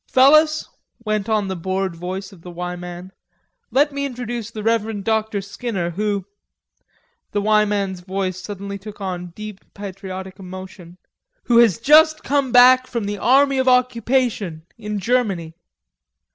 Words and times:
"Fellers," 0.07 0.67
went 1.05 1.29
on 1.29 1.47
the 1.47 1.55
bored 1.55 1.95
voice 1.95 2.31
of 2.33 2.41
the 2.41 2.49
"Y" 2.49 2.75
man, 2.75 3.11
"let 3.69 3.91
me 3.91 4.03
introduce 4.03 4.49
the 4.49 4.63
Reverend 4.63 5.03
Dr. 5.03 5.41
Skinner, 5.41 5.91
who" 5.91 6.25
the 7.33 7.39
"Y" 7.43 7.65
man's 7.65 7.99
voice 7.99 8.41
suddenly 8.41 8.79
took 8.79 8.99
on 8.99 9.27
deep 9.35 9.59
patriotic 9.75 10.39
emotion 10.39 10.97
"who 11.43 11.57
has 11.59 11.77
just 11.79 12.23
come 12.23 12.51
back 12.51 12.87
from 12.87 13.03
the 13.03 13.19
Army 13.19 13.59
of 13.59 13.67
Occupation 13.67 14.65
in 14.75 14.97
Germany." 14.97 15.53